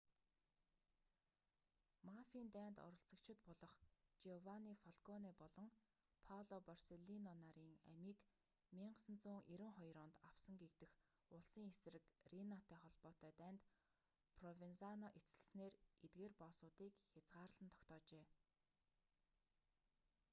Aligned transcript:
мафийн 2.13 2.49
дайнд 2.57 2.77
оролцогчид 2.85 3.39
болох 3.47 3.73
жиованни 4.21 4.73
фалконе 4.83 5.31
болон 5.41 5.69
пало 6.25 6.57
борселлино 6.67 7.33
нарын 7.43 7.71
амийг 7.91 8.19
1992 8.71 10.05
онд 10.05 10.15
авсан 10.31 10.55
гэгдэх 10.63 10.91
улсын 11.35 11.63
эсрэг 11.71 12.05
рийнатай 12.33 12.77
холбоотой 12.83 13.31
дайнд 13.41 13.61
провензано 14.39 15.07
эцэслэснээр 15.19 15.73
эдгээр 16.05 16.33
боссуудыг 16.41 16.93
хязгаарлан 17.11 17.69
тогтоожээ 17.75 18.25